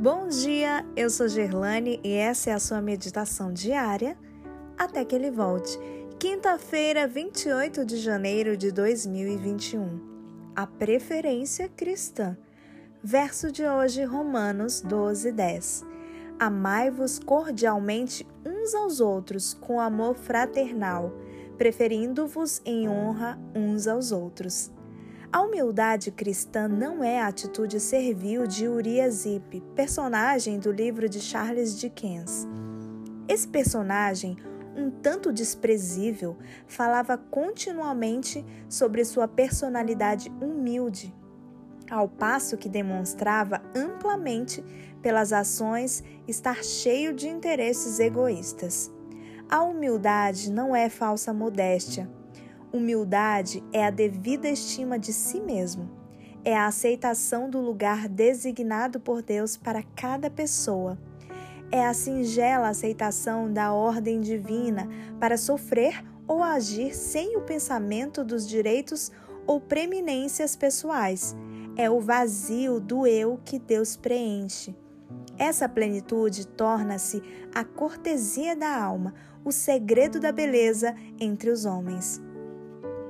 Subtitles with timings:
[0.00, 4.16] Bom dia, eu sou Gerlane e essa é a sua meditação diária
[4.78, 5.78] até que ele volte.
[6.18, 10.00] Quinta-feira, 28 de janeiro de 2021.
[10.56, 12.34] A preferência cristã.
[13.04, 15.84] Verso de hoje, Romanos 12, 10.
[16.38, 21.12] Amai-vos cordialmente uns aos outros com amor fraternal,
[21.58, 24.72] preferindo-vos em honra uns aos outros.
[25.32, 31.20] A humildade cristã não é a atitude servil de Uriah Zip, personagem do livro de
[31.20, 32.48] Charles Dickens.
[33.28, 34.36] Esse personagem,
[34.76, 41.14] um tanto desprezível, falava continuamente sobre sua personalidade humilde,
[41.88, 44.64] ao passo que demonstrava amplamente
[45.00, 48.90] pelas ações estar cheio de interesses egoístas.
[49.48, 52.10] A humildade não é falsa modéstia
[52.72, 55.90] Humildade é a devida estima de si mesmo.
[56.44, 60.96] É a aceitação do lugar designado por Deus para cada pessoa.
[61.72, 68.48] É a singela aceitação da ordem divina para sofrer ou agir sem o pensamento dos
[68.48, 69.10] direitos
[69.48, 71.36] ou preeminências pessoais.
[71.76, 74.76] É o vazio do eu que Deus preenche.
[75.36, 77.20] Essa plenitude torna-se
[77.52, 79.12] a cortesia da alma,
[79.44, 82.22] o segredo da beleza entre os homens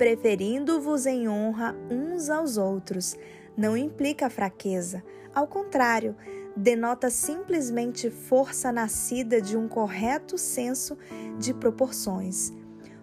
[0.01, 3.19] preferindo-vos em honra uns aos outros.
[3.55, 6.17] Não implica fraqueza, ao contrário,
[6.57, 10.97] denota simplesmente força nascida de um correto senso
[11.39, 12.51] de proporções.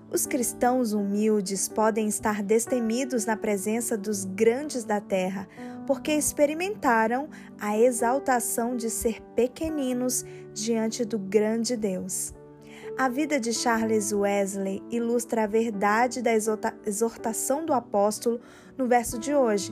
[0.10, 5.48] Os cristãos humildes podem estar destemidos na presença dos grandes da terra,
[5.86, 7.30] porque experimentaram
[7.62, 12.34] a exaltação de ser pequeninos diante do grande Deus.
[12.98, 18.42] A vida de Charles Wesley ilustra a verdade da exortação do apóstolo
[18.76, 19.72] no verso de hoje.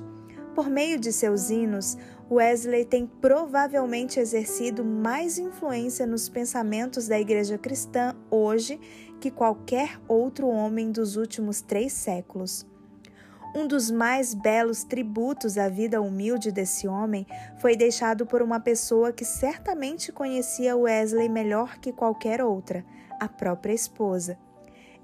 [0.54, 1.98] Por meio de seus hinos,
[2.30, 8.80] Wesley tem provavelmente exercido mais influência nos pensamentos da igreja cristã hoje
[9.20, 12.64] que qualquer outro homem dos últimos três séculos.
[13.55, 17.26] Um dos mais belos tributos à vida humilde desse homem
[17.58, 22.86] foi deixado por uma pessoa que certamente conhecia Wesley melhor que qualquer outra,
[23.20, 24.37] a própria esposa.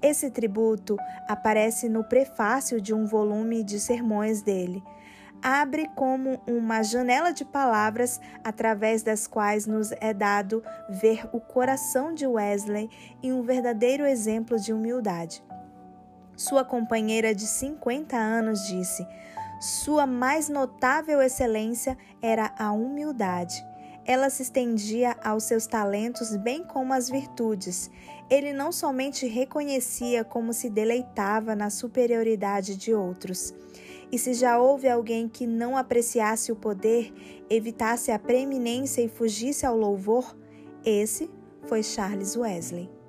[0.02, 0.96] Esse tributo
[1.28, 4.82] aparece no prefácio de um volume de sermões dele.
[5.40, 12.12] Abre como uma janela de palavras através das quais nos é dado ver o coração
[12.12, 12.90] de Wesley
[13.22, 15.42] em um verdadeiro exemplo de humildade.
[16.36, 19.06] Sua companheira de 50 anos disse:
[19.60, 23.64] Sua mais notável excelência era a humildade
[24.04, 27.90] ela se estendia aos seus talentos bem como às virtudes.
[28.28, 33.54] Ele não somente reconhecia como se deleitava na superioridade de outros.
[34.10, 37.12] E se já houve alguém que não apreciasse o poder,
[37.48, 40.36] evitasse a preeminência e fugisse ao louvor,
[40.84, 41.30] esse
[41.66, 43.01] foi Charles Wesley.